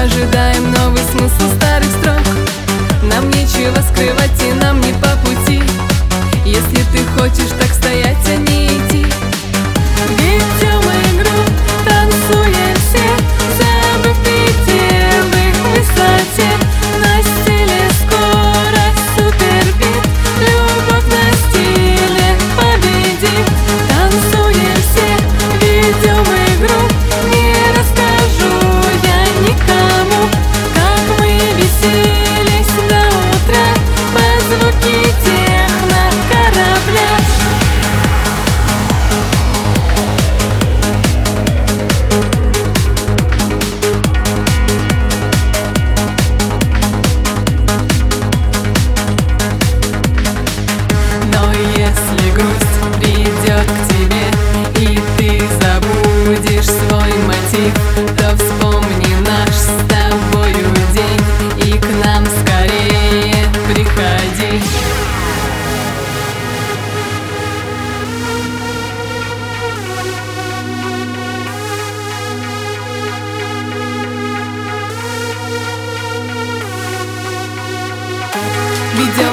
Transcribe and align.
Ожидаем 0.00 0.70
новый 0.70 1.02
смысл 1.10 1.52
старых 1.56 1.90
строк. 1.90 2.22
Нам 3.02 3.28
нечего 3.30 3.80
скрывать 3.90 4.42
и 4.42 4.52
нам 4.52 4.67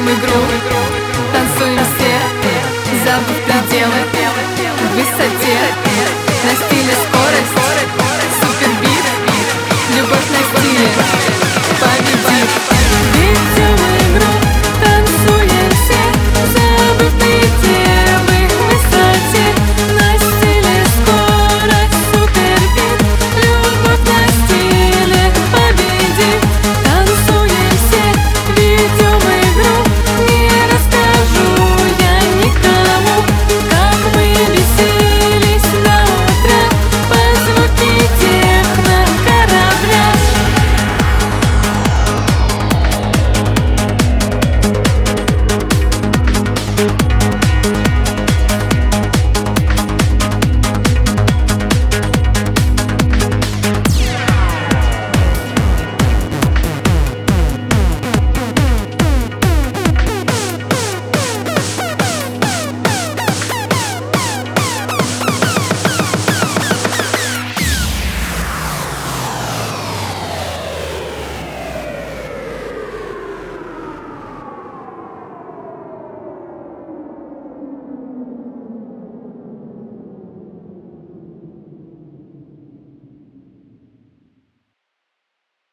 игру. 0.06 0.42
Танцуем 1.34 1.78
все, 1.78 2.14
забыв 3.06 3.38
пределы 3.46 4.25